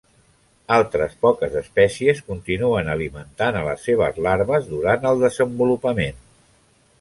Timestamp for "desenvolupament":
5.27-6.27